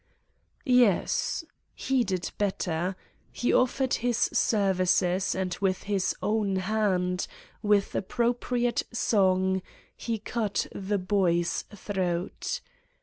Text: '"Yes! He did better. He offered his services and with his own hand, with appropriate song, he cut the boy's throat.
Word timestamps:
'"Yes! 0.65 1.45
He 1.75 2.03
did 2.03 2.31
better. 2.39 2.95
He 3.31 3.53
offered 3.53 3.93
his 3.93 4.17
services 4.33 5.35
and 5.35 5.55
with 5.61 5.83
his 5.83 6.15
own 6.23 6.55
hand, 6.55 7.27
with 7.61 7.93
appropriate 7.93 8.81
song, 8.91 9.61
he 9.95 10.17
cut 10.17 10.65
the 10.73 10.97
boy's 10.97 11.65
throat. 11.75 12.61